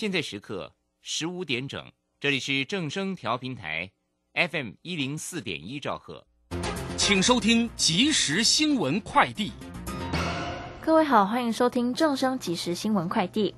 [0.00, 0.72] 现在时刻
[1.02, 3.90] 十五点整，这里是正声调频台
[4.32, 6.26] ，FM 一零四点一兆赫，
[6.96, 9.52] 请收听即时新闻快递。
[10.80, 13.54] 各位好，欢迎收听正声即时新闻快递。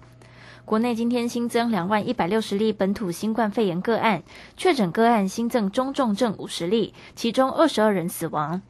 [0.65, 4.25] 国内今天新增两万一百六十例本土新冠肺炎个案，
[4.57, 8.61] 确诊个案新增中重症五十例，其中二十二人死亡。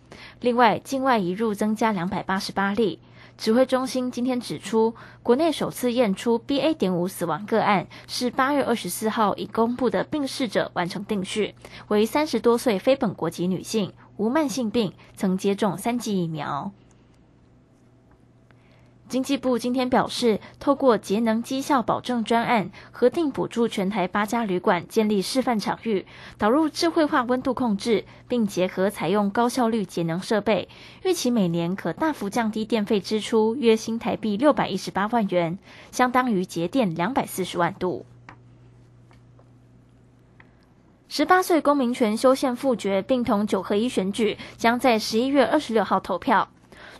[0.41, 3.01] 另外，境外移入增加两百八十八例。
[3.43, 6.75] 指挥中心今天指出，国内首次验出 BA.
[6.75, 11.57] 点五死亡个案是八月二十四号已公布的病逝者完成定序，
[11.89, 16.71] 为三十多岁非本国籍女性，无慢性病，曾接种三剂疫苗。
[19.13, 26.07] 经济部今天表示，透过节能绩效保证专案，核定补助全台八家旅馆建立示范场域，
[26.39, 30.67] 导入智慧化温度控制，并结合采用高效率节能设备，
[31.05, 35.59] 预期每年可大幅降低电费支出约新台币六百一十八万元，
[35.91, 38.07] 相当于节电两百四十万度。
[41.09, 46.49] 十八岁公民权修宪复决，并同九合一选举，将在十一月二十六号投票。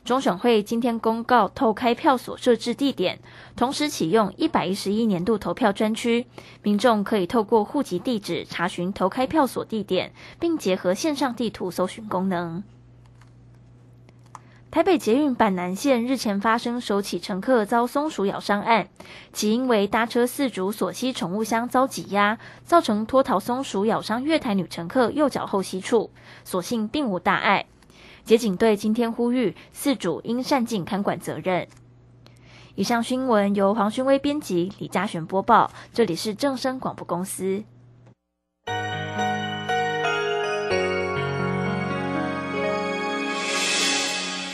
[0.05, 3.21] 中选会今天公告透开票所设置地点，
[3.55, 6.27] 同时启用一百一十一年度投票专区，
[6.63, 12.65] 民众可以透过户籍地址查询投开票所地点，并结合线上地图搜寻功能。
[14.73, 18.89] 台北捷运板南线日前发生首起乘客遭松鼠咬伤案，
[19.33, 26.11] 起因为搭车四主所吸宠物箱遭挤压，造成脱逃松鼠咬伤月台女乘客右脚后膝处，
[26.43, 27.67] 所幸并无大碍。
[28.25, 31.67] 捷警队今天呼吁四主应善尽看管责任。
[32.75, 35.71] 以上新闻由黄勋威编辑，李嘉璇播报。
[35.93, 37.65] 这里是正声广播公司。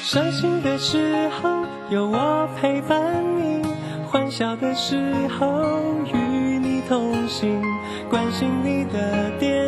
[0.02, 3.62] 伤心的时候有我陪伴你，
[4.06, 6.16] 欢笑的时候与
[6.58, 7.62] 你同行，
[8.08, 9.67] 关心你的点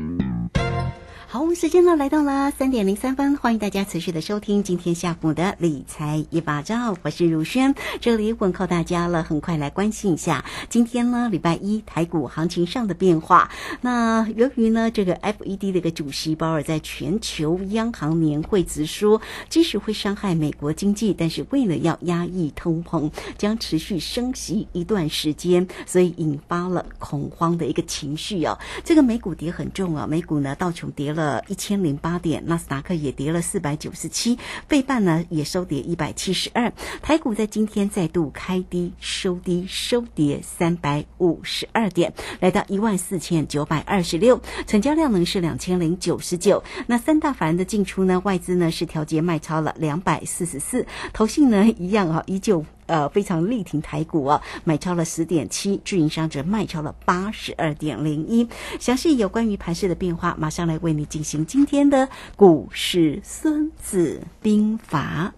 [1.33, 9.23] 好，时间呢来到了三点零三分，欢迎大家持续的收听今天下午的理财一把照，我是如轩，这里问候大家了。
[9.23, 13.49] 很快来关心一下今天呢礼拜一台股行情上的变化。
[13.79, 28.59] 那由于呢这个 FED 的一个主席鲍尔在全球央行年会直说，即使会伤害美国经济，但是为了要压抑通膨，将持续升息一段时间，所以引发了恐慌的一个情绪哦。
[28.83, 31.20] 这个美股跌很重啊，美股呢道琼跌了。
[31.21, 36.73] 了一千零八点，纳斯达克也跌了四百九十七，费半呢也收跌一百七十二。
[37.03, 46.63] 台股在今天再度开低收低，收跌三百五十二点，来到一万四千九百二十六，成交量呢是两千零九十九。
[46.87, 52.65] 那三大法人的进出呢，外资呢是调节卖超了两百四十四，投信呢一样啊，依旧。
[52.91, 58.45] 呃，非常力挺台股啊，买超了十点七，自营商则卖超了八十二点零一。
[58.81, 65.33] 详细有关于盘势的变化，马上来为你进行今天的股市孙子兵法。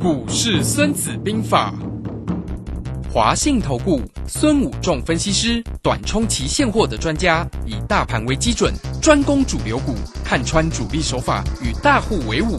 [0.00, 1.72] 股市孙子兵法，
[3.08, 9.94] 华信投顾孙武仲分析师，短冲期现货的专家，以大盘为基准，专攻主流股，
[10.24, 12.58] 看穿主力手法，与大户为伍。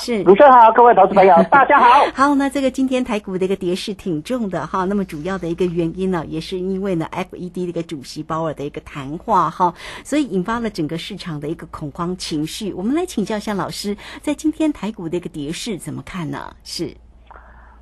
[0.00, 2.04] 是，主持人好，各位投资朋友， 大家好。
[2.14, 9.72] 好，那这个今天台股的一个跌势挺重的哈，那么主要的一个原因呢，也是因为呢，FED 的一个主席鲍尔的一个谈话哈，
[10.02, 12.72] 所以引发了整个市场的一个恐慌情绪。
[12.72, 16.38] 我们来请教一下老师，在今天台股的一个跌势怎么看呢？
[16.64, 16.94] 是，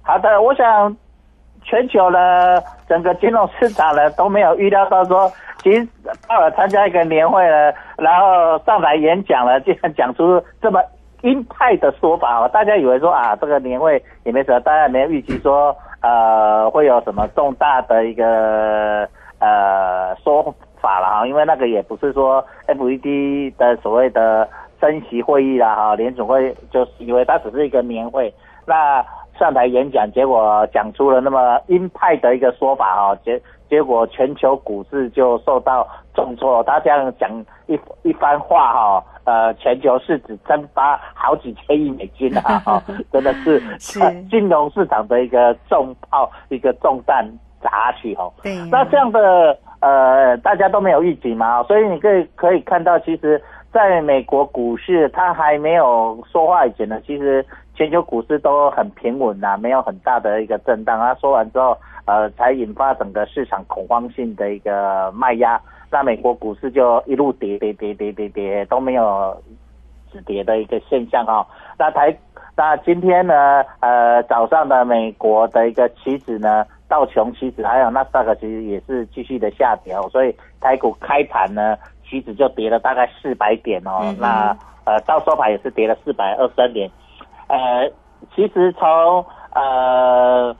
[0.02, 0.94] 好的，我想
[1.62, 5.30] 全球的整个金融市场呢都没有预料到说，
[5.62, 5.86] 其实
[6.26, 10.80] 鲍尔参加一个年会了，然后上台演讲了，竟然讲出这么。
[11.22, 19.08] 鹰派的说法哦，大家以为说啊，这个年会也没什么，大家没有预期说呃会有什么重大的一个
[19.38, 20.42] 呃说
[20.80, 24.48] 法了哈，因为那个也不是说 FED 的所谓的
[24.80, 28.32] 升息会议啦哈，联总会就是以为它只是一个年会，
[28.66, 29.04] 那
[29.38, 33.40] 上台演讲，结果讲出了那么鹰派的一个说法哈，结
[33.70, 37.30] 结果全球股市就受到重挫，他这样讲
[37.66, 39.04] 一一番话哈。
[39.24, 42.58] 呃，全球市值蒸发好几千亿美金啊！
[42.64, 42.82] 哈，
[43.12, 43.60] 真的是
[44.28, 47.24] 金融市场的一个重炮，一个重弹
[47.62, 48.32] 砸下去哦。
[48.42, 53.40] 对，那这样的呃，大家都没有预警嘛，所以你可以可以看到，其实
[53.72, 57.44] 在美国股市它还没有说话以前呢，其实
[57.80, 60.98] 全球股市都很平稳呐，没有很大的一个震荡。
[60.98, 61.74] 他说完之后，
[62.04, 65.58] 呃，才引发整个市场恐慌性的一个卖压。
[65.90, 69.34] 那美国股市就一路跌跌跌跌跌跌，都没有
[70.12, 71.46] 止跌的一个现象哦。
[71.78, 72.14] 那台
[72.54, 84.14] 那今天呢，呃，早上的美国的一个期指呢，道琼期指还有纳斯达克其实也是继续的下跌，所以台股开盘呢，期指就跌了大概四百点哦。
[84.18, 84.54] 那
[84.84, 86.90] 呃，到收盘也是跌了四百二十三点。
[87.50, 87.90] 呃，
[88.34, 89.24] 其实从
[89.54, 90.54] 呃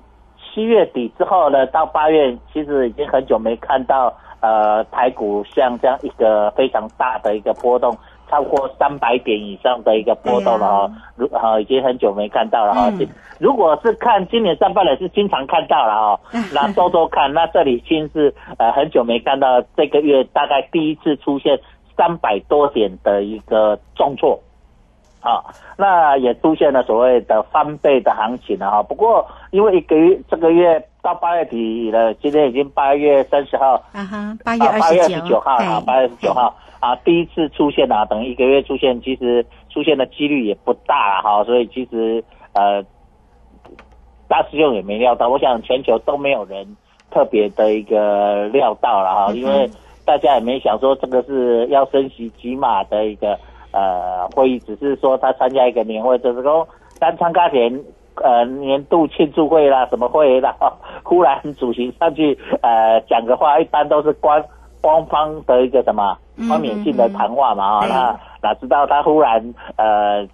[0.53, 4.13] 七月底之后呢，到八月，其实已经很久没看到。
[4.43, 7.95] 呃，台股像这样一个非常大的一个波动，
[8.31, 12.91] 超过三百点以上的一个波动了哈，如哈已经很久没看到了哈。
[13.39, 16.21] 如果是看今年上半年是经常看到了哈，
[16.55, 21.61] 那周周看，那这里已经是呃很久没看到这个月大概第一次出现
[21.95, 24.41] 三百多点的一个重挫。
[25.21, 25.45] 啊，
[25.77, 28.83] 那也出现了所谓的翻倍的行情了哈。
[28.83, 41.45] 不过因为一个月这个月到八月底了，今天已经八月三十号，啊哈，八月二十九号啊，八月二十九号啊，第一次出现啊，等于一个月出现，其实出现的几率也不大哈。
[41.45, 42.25] 所以其实
[42.55, 42.83] 呃，
[44.27, 46.77] 大师兄也没料到，我想全球都没有人
[47.11, 49.71] 特别的一个料到了哈，因为
[50.07, 53.39] 大家也没想说这个是要升息几码的一个。
[53.73, 56.67] 呃，会议只是说他参加一个年会，就是说
[56.99, 57.73] 刚参加前
[58.17, 60.55] 呃年度庆祝会啦，什么会啦，
[61.05, 64.43] 忽然主席上去呃讲个话，一般都是官
[64.81, 66.17] 官方的一个什么
[66.49, 70.27] 方面性的谈话嘛啊，那哪知道他忽然呃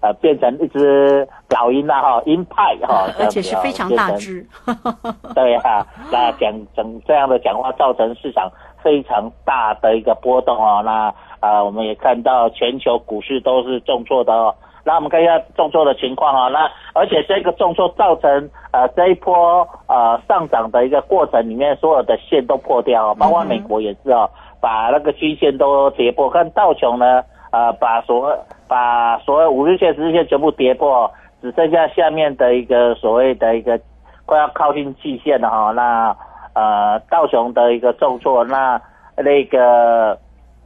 [0.00, 4.46] 呃变成一只老鹰啦哈，鹰派哈，而且是非常大只，
[5.34, 8.50] 对啊，那讲整这样的讲话造成市场
[8.82, 11.12] 非常大的一个波动哦，那。
[11.40, 14.54] 啊，我们也看到全球股市都是重挫的哦。
[14.84, 16.48] 那我们看一下重挫的情况啊。
[16.48, 24.30] 那而且这个重挫造成呃这一波呃上涨的一个过程里面，所有的线都破掉，包括美国也是哦，
[24.60, 26.30] 把那个均线都跌破。
[26.30, 28.32] 看道琼呢，呃，把所
[28.68, 31.10] 把所有五日线、十日线全部跌破，
[31.42, 33.78] 只剩下下面的一个所谓的一个
[34.24, 35.72] 快要靠近季线的哈。
[35.72, 36.16] 那
[36.54, 38.80] 呃道琼的一个重挫，那
[39.16, 40.16] 那个。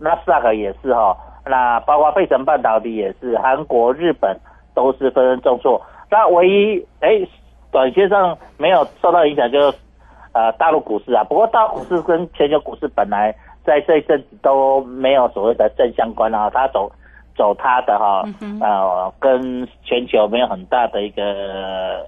[0.01, 1.15] 那斯达克也是哈，
[1.45, 4.35] 那包括费城半导体也是，韩国、日本
[4.75, 5.81] 都是纷纷重挫。
[6.11, 7.21] 那唯一哎，
[7.71, 9.59] 短线上没有受到影响，就
[10.33, 11.23] 呃大陆股市啊。
[11.25, 16.91] 不过大陆股市跟全球股市本来在这一阵子都没有所谓的正相关啊，它走
[17.37, 18.25] 走它的哈，
[18.61, 21.23] 呃跟全球没有很大的一个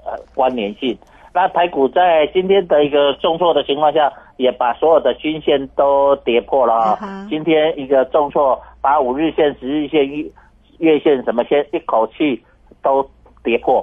[0.07, 0.97] 呃关联性。
[1.35, 7.27] 那台股在今天的一个重挫的情况下，也把所有的均线都跌破了啊！
[7.31, 10.31] 今天一个重挫，把五日线、十日线、月
[10.79, 12.43] 月线什么先一口气
[12.83, 13.09] 都
[13.43, 13.83] 跌破。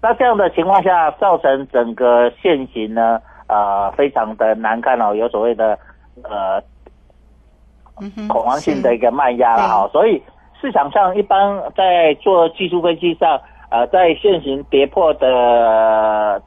[0.00, 5.78] 那这样的情况下，造成整个现形呢，呃，非常的难看哦，有所谓的
[6.22, 6.62] 呃
[8.26, 9.86] 恐慌性的一个卖压了哈。
[9.92, 10.22] 所以
[10.58, 13.38] 市场上一般在做技术分析上，
[13.70, 16.40] 呃，在现行跌破的。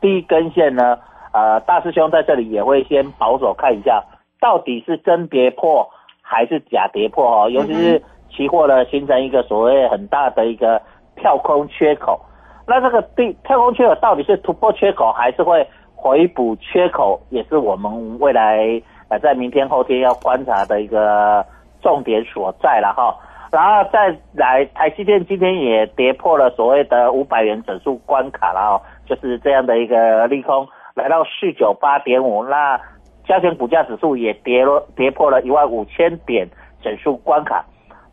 [0.00, 0.98] 第一根线呢，
[1.32, 4.02] 呃，大师兄在这里也会先保守看一下，
[4.40, 5.88] 到底是真跌破
[6.22, 7.50] 还是假跌破哦。
[7.50, 10.80] 尤其是期货呢，形成一个所谓很大的一个
[11.16, 12.20] 跳空缺口，
[12.66, 21.44] 那这个第跳空缺口到底是突破缺口，还是会回补缺口，也是我们未来呃在明天后天要观察的一个
[21.80, 23.16] 重点所在了哈。
[23.52, 32.44] 然后再来，台积电今天也跌破了所谓的五百元整数关卡了哦，就是这样的一个利空，来到四九八点五。
[32.44, 32.78] 那
[33.24, 36.46] 加权股价指数也跌了，跌破了一万五千点
[36.82, 37.64] 整数关卡。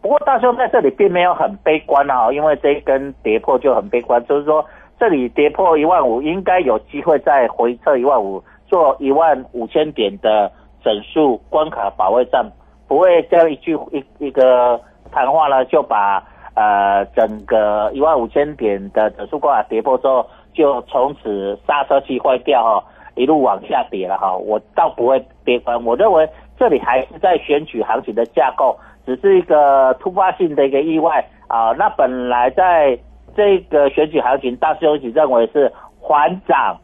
[0.02, 4.64] 不过大兄在这里并没有很悲观啊，因为这一根跌破就很悲观，就是说
[5.00, 10.52] 这里跌破一万五，应该有机会再回撤一万五，做一万五千点的
[10.84, 12.46] 整数关卡保卫战，
[12.88, 14.80] 不会这样一句一一个。
[15.14, 16.24] 谈话呢，就把
[16.56, 22.84] 呃整个一万五千点的指数关卡跌破之后，就从此刹车器坏掉哈，
[23.16, 24.36] 一路往下跌了哈。
[24.36, 26.28] 我倒不会悲观，我认为
[26.58, 31.72] 这里还是在选举行情的架构，只是一个突发性的一个意外啊。
[31.78, 32.98] 那本来在
[33.36, 36.78] 这个选举行情，大师兄认为是缓涨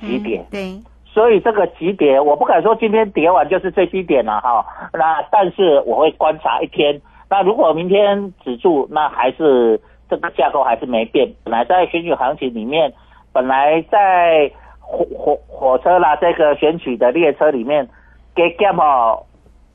[0.00, 4.64] 几点，对，所以这个级别我不敢说今天跌完就是最低点了哈。
[4.92, 7.00] 那但是我会观察一天。
[7.30, 11.32] 那如果明天止住，那还是这个架构还是没变。
[11.44, 12.92] 本来在选举行情里面，
[13.32, 17.88] 本来在火火火车啦这个选举的列车里面，
[18.34, 19.22] 给减哦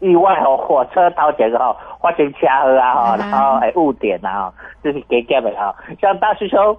[0.02, 5.74] 意外哦火车头前个哈发生车祸啊哈，然后还误点啊，就是给减的哈。
[6.02, 6.78] 像大师兄，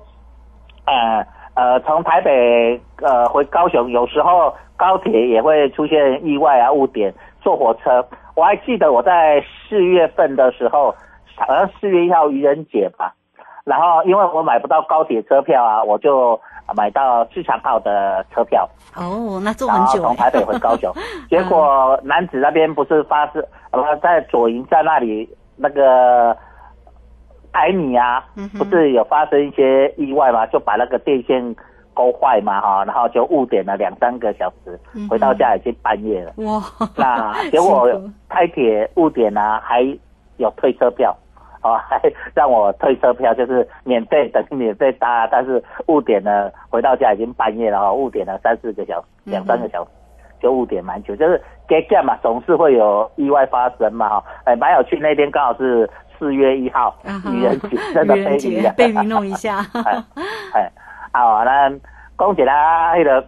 [0.84, 7.14] 呃呃从台北呃回高雄，有时候高铁也会出现意外啊误点，
[7.46, 8.04] 坐火车。
[8.34, 10.92] 我还记得我在四月份的时候，
[11.36, 13.14] 好像四月一号愚人节吧，
[13.62, 16.40] 然后因为我买不到高铁车票啊，我就
[16.76, 18.68] 买到自强号的车票。
[18.96, 20.02] 哦，那坐很久。
[20.02, 20.92] 从台北回高雄，
[21.30, 26.36] 结果男子那边不是发生，呃，在左营站那里那个
[27.52, 28.24] 台米啊，
[28.58, 31.54] 不是有发生一些意外嘛，就把那个电线。
[31.96, 36.32] 勾坏嘛哈，然后就误点了两三个小时，回到家已经半夜了。
[36.44, 36.62] 哇！
[36.94, 37.88] 那结果
[38.28, 39.80] 开铁误点呢，还
[40.36, 41.16] 有退车票，
[41.62, 41.98] 哦， 还
[42.34, 49.90] 让我退车票，就是免费等免费搭，但是误点了，回到家已经半夜了哈，误点了三四个小时，两三个小时
[50.38, 54.24] 就误点蛮久，就是 get 嘛，总是会有意外发生嘛哈。
[54.44, 55.88] 哎，蛮有趣，那天刚好是
[56.18, 56.94] 四月一号，
[57.32, 59.64] 愚人节，真的被愚被愚弄一下。
[60.52, 60.70] 哎。
[61.16, 61.72] 好，那
[62.14, 62.92] 恭喜啦！
[62.94, 63.26] 那个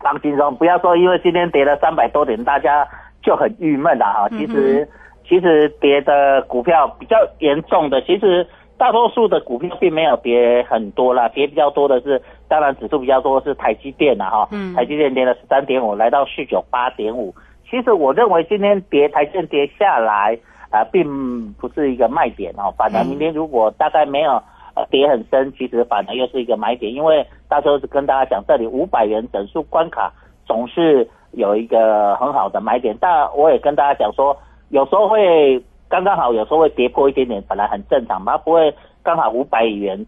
[0.00, 2.84] 放轻松，不要说因为今天跌了三百多点，大家
[3.22, 4.28] 就很郁闷了哈。
[4.30, 4.88] 其实，
[5.24, 8.44] 其实跌的股票比较严重的，其实
[8.76, 14.48] 大多数的股票并没有跌很多啦，跌比较多的是，当然指数比较多是台积电了哈。
[14.50, 14.74] 嗯。
[14.74, 17.32] 台积电跌了十三点五，来到四九八点五。
[17.70, 20.36] 其实我认为今天跌台积电跌下来
[20.70, 24.42] 啊，并不是一个卖点哦，反而明天如果大概没有。
[24.74, 30.12] 呃，跌很深，其实反而又是一个买点，因为到时候是跟大家讲，这里五百元整数关卡
[30.46, 32.96] 总是有一个很好的买点。
[33.00, 34.36] 但我也跟大家讲说，
[34.70, 40.06] 有时候会刚刚好，有时候会跌破一点点，本来很正常嘛，不会刚好五百元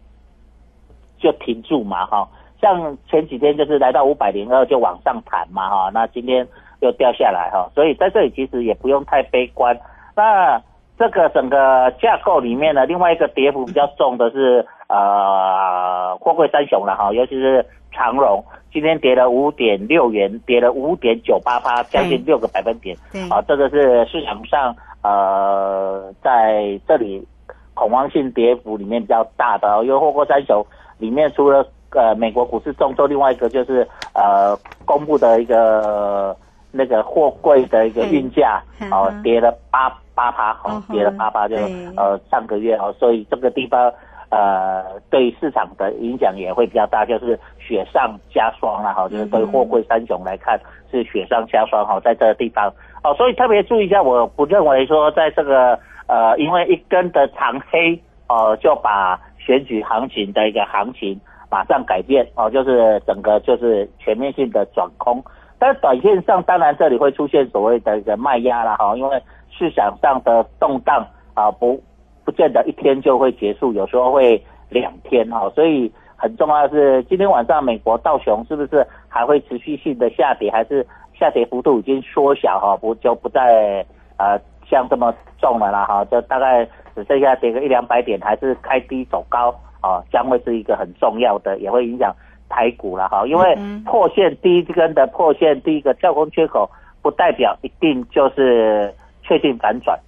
[1.19, 2.27] 就停住嘛，哈。
[2.59, 6.47] 像前几天就是来到五百零二就往上弹嘛，哈，那今天
[6.79, 9.77] 又掉下来哈，所以在这里其实也不用太悲观。
[10.15, 10.59] 那
[10.97, 22.95] 这个整个架构里面呢，另外一个跌幅比较重的是呃货柜三雄了哈，尤其是长荣，今天跌了五点六元，跌了五点九八八，将近六个百分点。
[23.29, 24.73] 啊，这个是市场上
[25.03, 27.27] 呃在这里
[27.73, 30.65] 恐慌性跌幅里面比较大的，因为货柜三雄
[30.97, 36.33] 里面除了呃美国股市重挫，另外一个就是呃公布的一个
[36.71, 39.93] 那个货柜的一个运价，哦跌了八。
[40.15, 41.55] 八趴哈，跌了八趴，就
[41.97, 43.91] 呃上个月哦，所以这个地方
[44.31, 50.57] 呃对市场的影响也会比较大，就是雪上加霜了哈，就是对货柜三雄来看
[50.89, 52.73] 是雪上加霜哈，在这个地方。
[53.03, 61.19] 哦，所以特别注意一下，我不认为说在这个呃因为一根的长黑哦就把选举行情的一个行情
[61.51, 65.21] 马上改变哦，就是整个就是全面性的转空，
[65.59, 69.21] 但是短线上当然这里会出现所谓的一个卖压了哈，因为。
[69.57, 71.81] 市场上的动荡啊，不
[72.25, 80.85] 不见得一天就会结束，有时候会两天哈，所以很重要的是今天晚上美国道琼是不是还会持续性的下跌，还是
[81.17, 83.85] 下跌幅度已经缩小哈，不就不再
[84.17, 92.13] 呃像这么重了啦哈，就大概只剩下跌个一两百点，还是开低走高啊，将会是一个很重要的，也会影响
[92.49, 96.69] 台股了哈，因为破线第一根的破线第一个跳空缺口，
[97.01, 98.93] 不代表一定就是。
[99.27, 99.99] 确定反转，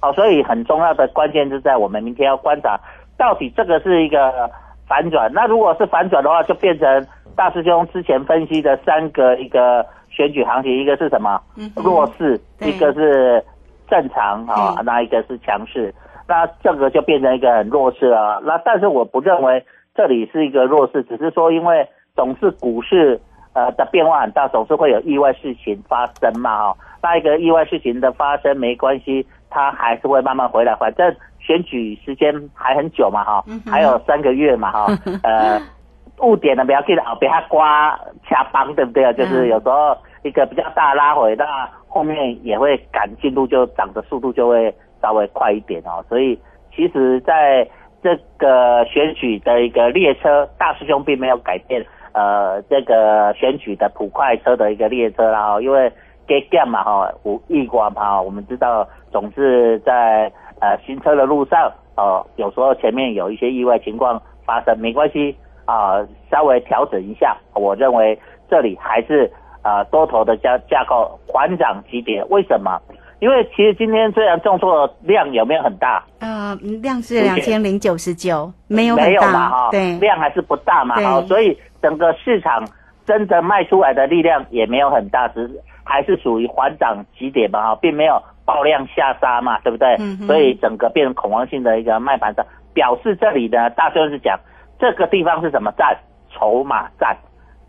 [0.00, 2.78] 好，所以很重要的关键是在我们明天要观察，
[3.18, 4.48] 到底这个是一个
[4.86, 5.30] 反转。
[5.32, 11.40] 那如果是反转的话，就变成大师兄之前分析的三个一个选举行情，一个是什么？
[11.76, 13.44] 弱势，一个是
[13.88, 15.92] 正常啊对，那一个是强势，
[16.28, 18.40] 那这个就变成一个很弱势了。
[18.44, 23.20] 那但是我不认为这里是一个弱势，只是说因为总是股市
[23.52, 34.86] 呃的变化很大，总是会有意外事情发生嘛哈、那一个意外事情的发生没关系，他还是会慢慢回来，反正选举时间还很久嘛哈、还有三个月嘛哈、
[35.22, 35.60] 呃。
[36.22, 39.10] 误点呢，不要给后边他刮掐帮，对不对？
[39.14, 46.04] 就是有时候一个比较大拉回，那后面也会赶进度，就涨的速度就会稍微快一点哦。
[46.10, 46.38] 所以
[46.76, 47.66] 其实在
[48.02, 55.90] 这个选举的一个列车，大师兄并没有改变呃这个选举的普快车的一个列车啦、哦，因为
[56.30, 65.98] get gap 嘛哈，无意外嘛哈，我们知道总是在呃行车的路上哦，有时候前面有一些意外情况发生，没关系啊、
[66.30, 68.16] 稍微调整一下，我认为
[68.48, 69.30] 这里还是
[69.62, 72.80] 呃、多头的架架构缓涨急跌，为什么？
[73.18, 76.02] 因为其实今天虽然重挫量有没有很大？
[76.20, 82.66] 呃，量是两千零九十九，没有很没有嘛大，哈，对，量还是不大嘛对哈，所以整个市场
[83.04, 85.60] 真的卖出来的力量也没有很大，只是
[85.90, 89.96] 还是属于缓涨急跌嘛哈，并没有爆量下杀嘛，对不对？
[89.98, 94.38] 嗯所以整个变成恐慌性的一个卖盘上，表示这里呢，大师兄是讲
[94.78, 95.96] 这个地方是什么站？
[96.32, 97.16] 筹码站，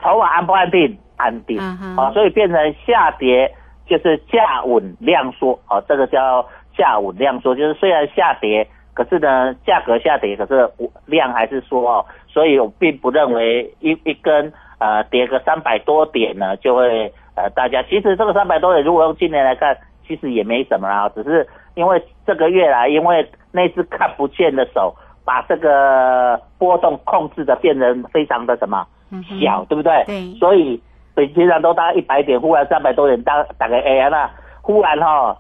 [0.02, 0.98] 筹码安不安定？
[1.18, 3.52] 安定嗯啊，所以变成下跌
[3.86, 6.44] 就是价稳量缩啊，这个叫
[6.76, 10.68] 价稳量缩，就是虽然下跌，可是呢价格下跌，可是
[11.06, 28.86] 量还是缩哦，所以我并不认为一一根呃跌个三百多点呢就会呃大家其实这个三百多点如果用今年来看，其实也没什么啦，只是因为这个月来因为那只看不见的手把这个波动控制的变成非常的什么
[29.40, 30.04] 小，对不对？
[30.06, 30.82] 对所以
[31.16, 34.30] 平常都大概一百点，忽然三百多点，大大概哎呀那
[34.62, 35.38] 忽然哈、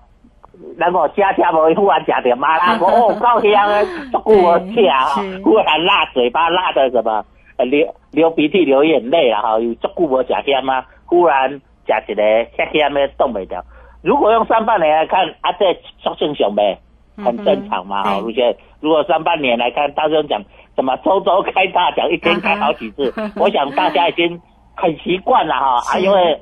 [0.77, 3.81] 然后加加无忽然假点麻辣锅，哦，够香啊，
[4.12, 5.05] 足久我吃啊，
[5.43, 7.25] 忽然辣嘴巴，辣的什么
[7.57, 11.62] 呃流流鼻涕流眼泪啊哈，有足久无食香啊，忽然
[12.06, 12.23] 食一个
[12.56, 13.63] 香香的冻袂掉。
[14.01, 16.80] 如果用上半年来看，啊，这足正常呗，
[17.17, 18.17] 很正常嘛哈。
[18.19, 20.41] 嗯对而且如果上半年来看，大家讲
[20.75, 24.41] 什么周周开大奖，一天开好几次， 我想大家已经
[24.75, 26.41] 很习惯了哈啊，因为。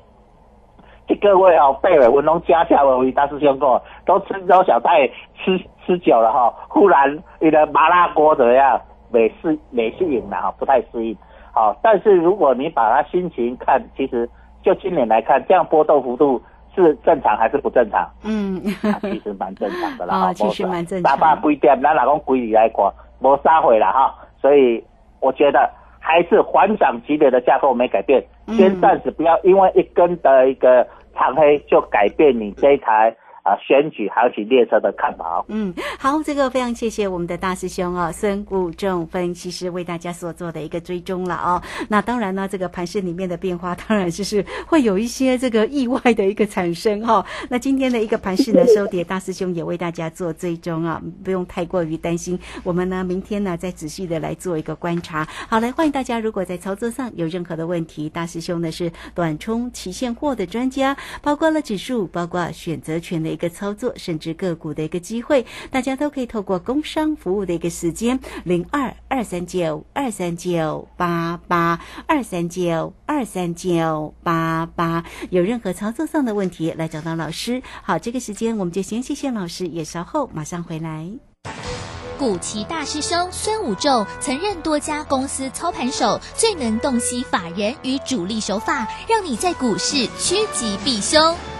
[1.07, 5.09] 这个位哦，贝尔文龙家下我大师兄跟我都吃周小菜
[5.43, 8.79] 吃吃久了哈、忽然你的麻辣锅怎么样？
[9.11, 11.17] 没适没适应了哈，不太适应。
[11.51, 14.29] 好、但是如果你把它心情看，其实
[14.63, 16.41] 就今年来看，这样波动幅度
[16.75, 18.09] 是正常还是不正常？
[18.23, 20.31] 嗯，啊、其实蛮正常的啦。
[20.35, 24.13] 其实蛮正三常百几点，咱老公规里来管，无杀回了哈。
[24.41, 24.83] 所以
[25.19, 25.69] 我觉得
[25.99, 33.15] 还是缓涨级别的架构没改变，嗯先暂时不要因为一根的一个长黑就改变你这一台
[33.49, 35.45] 啊、选举行情列车的看法哦。
[35.47, 41.59] 嗯，好，这个非常谢谢我们的大师兄哦，孙武仲分析师为大家所做的一个追踪了哦。
[41.87, 52.37] 那当然呢，这个盘市里面的变化，当然就是会有一些这个意外的一个产生哈、那今天的一个盘市呢 收跌，大师兄也为大家做追踪啊，不用太过于担心。
[52.63, 55.27] 我们呢明天呢再仔细的来做一个观察。
[55.47, 77.63] 好，来欢迎大家，如果在操作上有任何的问题，大师兄呢是短冲期现货的专家，包括了指数，包括选择权的一个操作，甚至个股的一个机会，大家都可以透过工商服务的一个时间零二二三九二三九八八二三九二三九八八，有任何操作上的问题来找到老师。
[77.81, 81.09] 好，这个时间我们就先谢谢老师，也稍后马上回来。
[82.17, 91.33] 古奇大师兄孙武仲曾任多家公司操盘手，最能洞悉法人与主力手法，让你在股市趋吉避凶。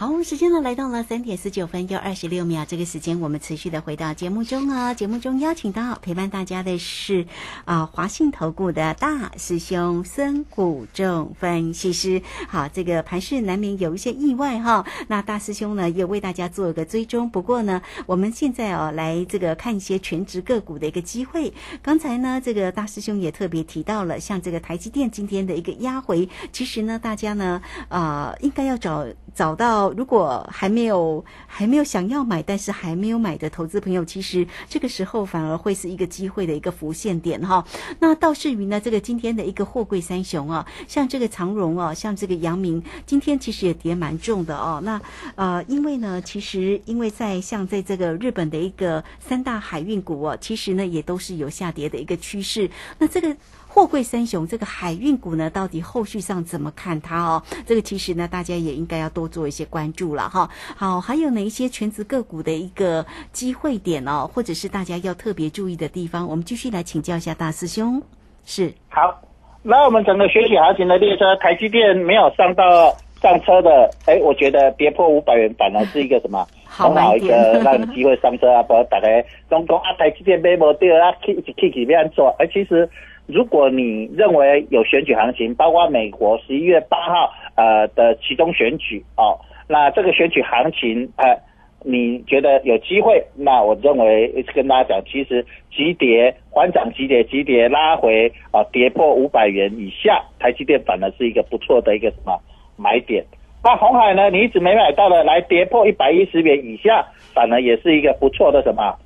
[0.00, 4.94] 好，时间呢来到了三点十九分又二十六秒，这个时间我们持续的回到节目中啊。
[4.94, 7.26] 节目中邀请到陪伴大家的是
[7.66, 12.22] 啊华信投顾的大师兄孙谷仲分析师。
[12.48, 17.28] 好，这个盘市难免有一些意外哈，那大师兄呢也为大家做一个追踪。
[17.28, 21.52] 不过呢，我们现在哦来这个看一些全职个股的一个机会。
[21.82, 27.60] 刚才呢，这个大师兄也特别提到了，像这个台积电今天的一个压回，其实呢，大家呢
[27.90, 29.90] 啊应该要找找到。
[29.92, 37.64] 如果还没有还没有想要买，但是还没有买的投资朋友，其实这个时候反而会是一个机会的一个浮现点哈。
[37.98, 44.80] 那倒是于呢，这个今天的一个货柜三雄啊，像这个长荣哦，像这个阳明，今天其实也跌蛮重的哦。
[44.84, 45.00] 那
[45.34, 52.70] 呃，因为呢，其实因为在像在这个日本的一个三大海运股哦，其实呢也都是有下跌的一个趋势。
[52.98, 53.36] 那这个。
[53.72, 57.42] 货柜三雄这个海运股呢，到底后续上怎么看它哦？
[57.64, 60.50] 这个其实呢，大家也应该要多做一些关注了哈。
[60.76, 66.26] 好，还有哪一些全职个股的一个机会点哦，或者是大家要特别注意的地方？
[66.26, 68.02] 我们继续来请教一下大师兄。
[68.44, 69.22] 是，好，
[69.62, 78.64] 那我们整个学习行情的列车，台积电没有上到上车的，哎，我觉得跌破五百元反而是一个什么很好一个让你机会上车啊！
[78.64, 79.06] 不，大家
[79.48, 82.90] 总讲啊，台积电买无掉啊，K K K 这样做，哎，其实。
[83.32, 89.38] 如果你认为有选举行情，包括美国十一月八号呃的其中选举哦，
[89.68, 91.38] 那这个选举行情呃，
[91.84, 93.24] 你觉得有机会？
[93.36, 102.38] 那我认为跟大家讲，其实急跌缓涨急跌急跌拉回啊，跌破五百元以下，台积电反而是一个不错的一个什么
[102.76, 103.24] 买点。
[103.62, 108.96] 那红海呢，你一直没买到的，来跌破一百一十元以下，反而也是一个不错的什么？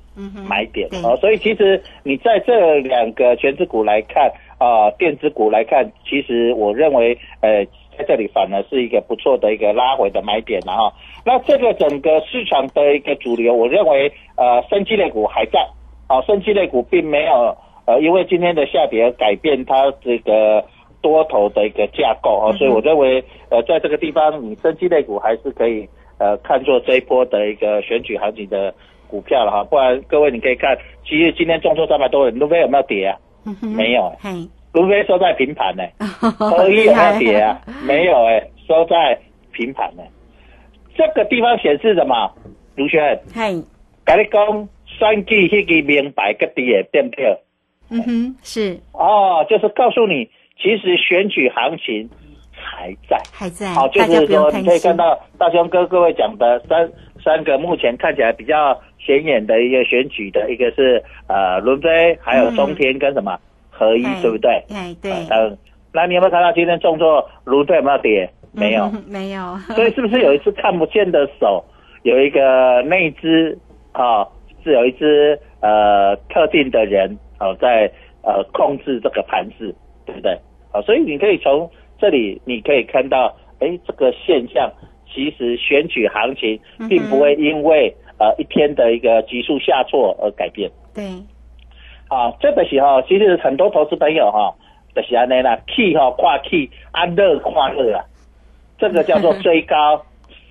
[0.47, 7.65] 买点啊，所以其实你在这两个全资股来看啊，电子股来看，其实我认为呃，
[7.97, 10.93] 在这里反而是一个不错的一个拉回的买点了哈。
[11.25, 15.59] 那这个整个市场的一个主流，我认为呃，生机类股还在
[16.07, 20.63] 啊，生机类股并没有呃，因为今天的下跌而改变它这个
[21.01, 25.87] 多头的一个架构啊，所以我认为呃，在这个地方你生机类股还是可以
[26.19, 28.73] 呃，看作这一波的一个选举行情的。
[29.07, 33.17] 股票了哈，不然各位你可以看，其实今天重挫三百多人，卢飞 有没有跌啊？
[33.61, 34.11] 没有，
[34.73, 35.83] 路飞收在平盘呢。
[36.39, 37.61] 合一有没有跌啊？
[37.85, 39.17] 没有哎，收在
[39.51, 40.03] 平盘呢。
[40.97, 42.31] 这个地方显示什么？
[42.75, 43.51] 卢轩，嗨，
[44.03, 47.37] 跟你讲，选举那个明白个底的电票。
[47.89, 52.09] 嗯哼，是哦，就是告诉你，其实选举行情
[52.51, 53.67] 还在，还在。
[53.73, 56.91] 好，就是说你可以看到大雄哥各位讲的三
[57.23, 58.81] 三个目前看起来比较。
[59.05, 63.37] 显眼的一个选举的一个是呃伦飞，还有中天跟什么
[63.69, 64.63] 合一，对不对？
[64.73, 65.11] 哎，对。
[65.29, 65.55] 嗯，
[65.93, 68.29] 那你有没有看到今天重挫伦飞有没有跌？
[68.51, 69.55] 没有， 没有。
[69.75, 71.63] 所以是不是有一只看不见的手，
[72.03, 73.57] 有一个内资
[73.91, 74.25] 啊，
[74.63, 77.91] 是有一只呃特定的人哦在
[78.23, 80.35] 呃控制这个盘子，对不对？
[80.71, 84.71] 好，所以你可以从这里你可以看到，哎，这个现象
[85.13, 87.93] 其实选举行情并不会因为。
[88.17, 90.71] 呃，一天的一个急速下挫而改变。
[90.93, 91.03] 对，
[92.07, 94.55] 啊，这个时候其实很多投资朋友哈，
[94.95, 98.05] 就是安尼啦，K 哈跨 K，安乐跨乐啊，
[98.79, 100.01] 这个叫做 追高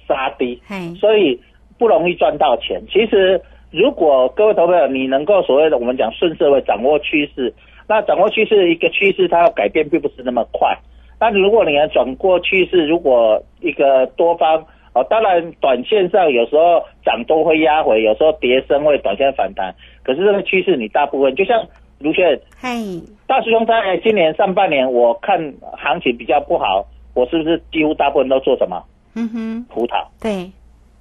[0.06, 0.60] 杀低，
[1.00, 1.40] 所以
[1.78, 2.82] 不容易赚到钱。
[2.90, 7.54] 其实，如果各位投资朋友你能够所谓的我们讲顺势会掌握趋势，
[7.88, 10.76] 那掌握趋势一个趋势它要改变并不是那么快。
[11.18, 14.66] 但如果你要转过趋势，如果一个多方。
[14.94, 19.74] 哦，当然，短线上有时候涨多会压回，有时候跌升会短线反弹。
[20.04, 21.66] 可是这个趋势，你大部分就像
[21.98, 22.78] 卢轩，嗨，
[23.26, 25.36] 大师兄在今年上半年，我看
[25.76, 28.82] 行情比较不好，我是不是几乎大部分都做什么？
[29.16, 30.50] 嗯哼，葡萄，对，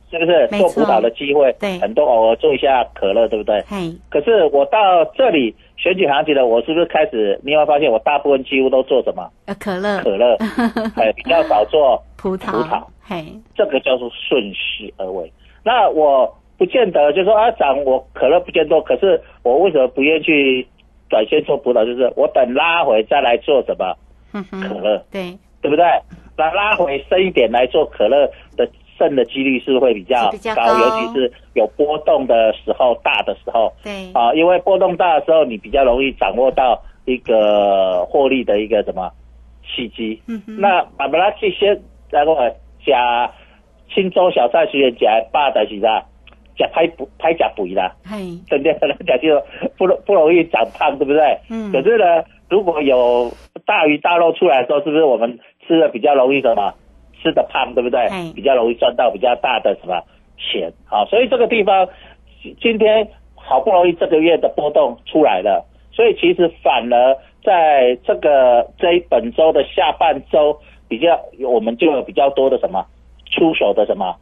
[0.09, 1.55] 是不是做葡萄的机会？
[1.59, 3.61] 对，很多偶尔做一下可乐，对不对？
[3.67, 3.77] 嗨，
[4.09, 7.39] 可是我到这里选举行情的，我是不是开始？
[7.43, 9.29] 你有没有发现我大部分几乎都做什么？
[9.45, 10.35] 呃，可乐，可乐，
[10.97, 12.81] 哎比较少做葡萄，葡萄。
[13.01, 15.29] 嘿，这个叫做顺势而为。
[15.61, 20.65] 那我不见得就说啊涨，我可乐不见多，可是我为什么不愿意去
[21.09, 21.85] 短线做葡萄？
[21.85, 23.93] 就是我等拉回再来做什么
[24.61, 25.03] 可乐？
[25.11, 25.85] 对，对不对？
[26.37, 33.71] 那拉回深一点来做可乐的胜的几率是会比较高，尤其是有波动的时候，大的时候。
[33.83, 39.11] 对啊，因为波动大的时候，你比较容易掌握到一个获利的一个什么
[39.63, 40.21] 契机。
[40.27, 40.61] 嗯哼。
[40.61, 41.79] 那把它去先
[42.13, 42.37] 然后。
[42.85, 43.31] 加
[43.95, 46.03] 青州小菜虽然食饱，但是啦，
[46.57, 47.95] 食太不太食肥啦，
[48.49, 48.73] 对 不对？
[48.73, 49.41] 可能讲就
[49.77, 51.39] 不不容易长胖，对不对？
[51.49, 51.71] 嗯。
[51.71, 53.31] 可是呢，如果有
[53.65, 56.73] 大鱼大肉出来的时候，是不是我们吃的比较容易什么
[57.21, 58.33] 吃的胖，对不对哎？
[58.35, 60.03] 比较容易赚到比较大的什么
[60.37, 61.87] 钱啊，所以这个地方
[62.41, 72.85] 今今天好不容易这个月的波动出来了，所以其实反而在这个这一本周的下半周比较，我们就有比较多的什么
[73.31, 74.15] 出手的什么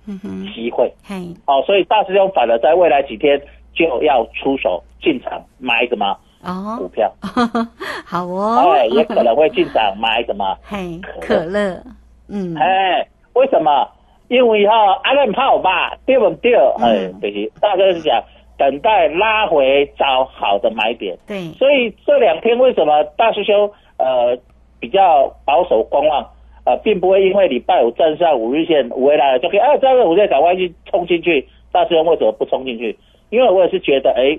[0.53, 0.91] 机会。
[1.03, 3.41] 嘿，哦，所以大师兄反而在未来几天
[3.73, 7.11] 就要出手进场买什么股哦，票，
[8.05, 11.81] 好哦，哎，也可能会进场买什么，嘿，可乐，
[12.29, 13.87] 嗯，哎，为什么？
[14.27, 16.55] 因为哈，阿伦炮吧，对不对？
[16.79, 18.23] 哎嗯，对，大哥是讲
[18.57, 24.37] 等待拉回找好的买点，对，所以这两天为什么大师兄呃
[24.79, 26.25] 比较保守观望？
[26.65, 31.47] 呃，并不会因为礼拜五站上五日线回来了就可以，啊，站上五日线赶快去冲进去。
[31.71, 32.97] 大师兄为什么不冲进去？
[33.29, 34.37] 因为我也是觉得，哎，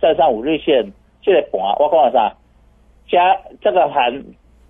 [0.00, 2.34] 站上五日线现在盘，我讲啥？
[3.08, 4.24] 加这个盘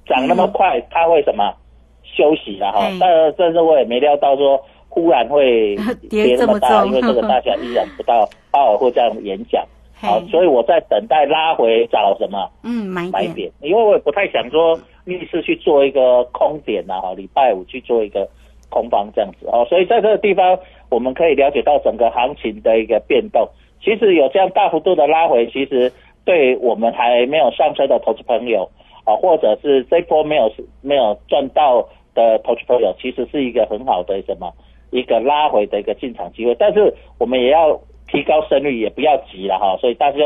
[0.07, 1.55] 涨那么快，它会什么
[2.03, 2.88] 休息了哈？
[2.99, 5.77] 但是但是我也没料到说忽然会
[6.11, 9.64] 跌跌那么大，因为这个大家意想不到 鲍尔会这样演讲。
[9.95, 18.29] 好，所以我在等待拉回找什么嗯，买点，因为我也不太想说逆势去做一个空点呐、哈，礼拜五去做一个
[18.71, 20.59] 空方这样子哦，所以在这个地方
[20.91, 23.49] 我们可以了解到整个行情的一个变动。
[23.83, 25.93] 其实有这样大幅度的拉回，其实
[26.25, 28.71] 对我们还没有上车的投资朋友
[29.05, 34.53] 啊，或者是这波没有没有赚到的投资朋友，其实是一个很好的什么
[34.91, 36.55] 一个拉回的一个进场机会。
[36.55, 39.77] 但是我们也要提高胜率，也不要急了哈。
[39.79, 40.19] 所以大家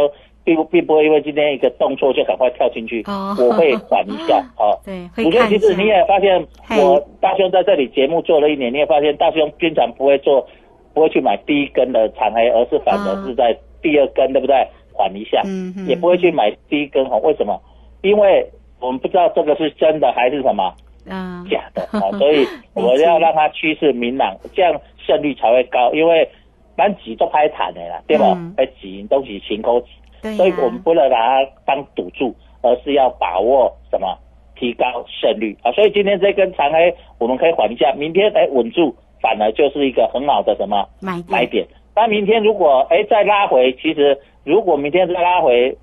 [0.46, 4.78] 并不并不会因为今天一个动作就赶快跳进去，哦我会缓一下 哦。
[4.84, 6.40] 对，会我觉得其实你也发现，
[6.80, 10.46] 我大兄在这里节目做了一年，你也发现大兄经常不会做，
[10.94, 14.54] 不会去买第一根的长黑，而是反而是在第二根，对不对？
[14.92, 17.60] 缓一下，嗯哼也不会去买第一根红，为什么？
[18.02, 20.72] 因为我们不知道这个是真的还是什么
[21.06, 25.92] 嗯，假的啊， 所以我要让它趋势明朗，这样胜率才会高。
[25.92, 26.28] 因为
[26.76, 28.54] 咱挤都拍谈的啦，对吧嗯？
[28.56, 29.88] 哎、挤都是勤口挤。
[30.22, 34.18] 所以我们不能把它当赌注，而是要把握什么
[34.56, 35.70] 提高胜率啊。
[35.72, 41.66] 所以今天这根长黑我们可以缓一下，明天哎稳住，反而就是一个很好的什么买买点。
[41.94, 45.76] 那明天如果哎再拉回，其实如果明天再拉回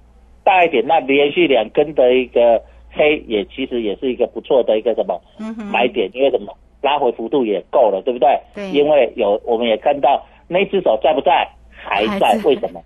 [0.44, 8.40] 大一点，那连续两根的一个黑也其实也是一个不错的一个什么嗯，买点，因为什么拉回幅度也够了，对不对？
[8.54, 11.48] 对因为有我们也看到那只手在不在？
[11.86, 12.82] 还在为什么？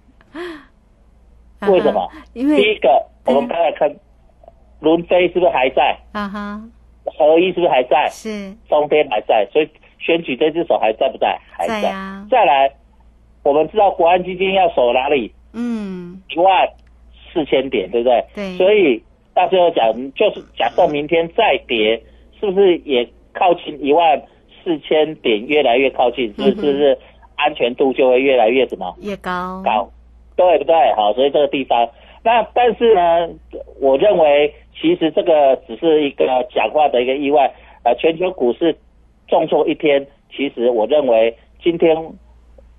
[1.62, 2.10] 为什么？
[2.34, 3.96] 因为第一为个，我们刚才看
[4.80, 5.98] 伦飞是不是还在？
[6.12, 6.62] 啊哈，
[7.06, 8.08] 合一是不是还在？
[8.12, 11.40] 是中天还在，所以选举这只手还在不在？
[11.52, 12.72] 还在啊再来，
[13.44, 15.34] 我们知道国安基金要守哪里？
[15.54, 16.70] 嗯，一万
[17.34, 18.26] 四千点，对不对？
[18.36, 19.02] 对所以
[19.34, 22.02] 到最后讲，就是假设明天再跌，
[22.40, 24.22] 是不是也靠近一万
[24.64, 26.28] 四千点，越来越靠近？
[26.34, 26.52] 是不是？
[26.52, 27.00] 嗯是不是
[27.36, 28.96] 安全度就会越来越什么？
[29.02, 29.90] 越高，高，
[30.38, 30.94] 对不对？
[30.96, 31.90] 好，所以这个地方，
[32.24, 33.28] 那但是呢，
[33.82, 37.52] 我认为其实这个只是一个讲话的一个意外。
[37.84, 38.78] 呃，全球股市
[39.28, 41.96] 重挫一天，其实我认为今天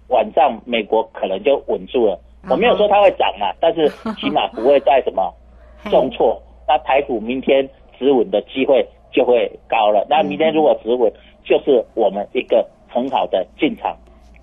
[0.08, 2.18] 晚上美国可能就稳住了。
[2.50, 3.88] 我没有说它会涨啊，但是
[4.20, 5.34] 起码不会再什么
[5.90, 6.40] 重挫。
[6.66, 7.66] 那台股明天
[7.98, 10.06] 止稳的机会就会高了。
[10.10, 11.10] 那明天如果止稳，
[11.42, 13.96] 就是我们一个很好的进场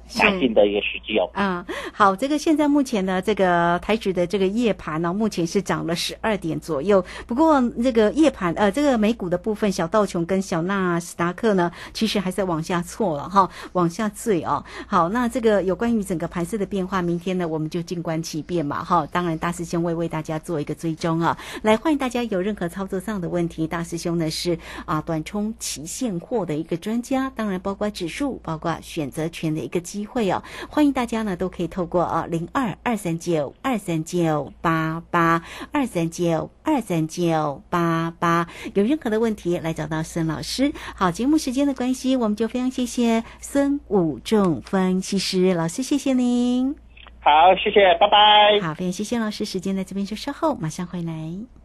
[0.07, 1.29] 下进的一个时机哦。
[1.33, 7.03] 啊、好，这个现在目前呢，这个台指的这个夜盘呢，目前是涨了十二点左右。
[7.25, 14.63] 不过这个夜盘呃，这个美股的部分，小道琼跟小纳斯达克呢，其实还在往下挫了哈，往下坠哦。
[14.87, 19.07] 好，那这个有关于整个盘势的变化，明天呢，我们就静观其变嘛哈。
[19.11, 21.37] 当然，大师兄会为大家做一个追踪啊。
[21.61, 30.43] 来，欢迎大家有任何操作上的问题，大师兄呢是啊短冲期现货的一个专家，当然包括指数，包括选择权的一个机会哦。
[30.69, 40.73] 欢迎大家呢都可以透过啊零二二三九二三九八八二三九二三九八八，有任何的问题来找到孙老师。
[40.95, 46.75] 好，节目时间的关系，我们就非常谢谢孙武仲分析师老师，谢谢您。
[47.21, 48.59] 好，谢谢，拜拜。
[48.61, 51.64] 好，非常谢谢老师，时间在这边就稍后马上回来。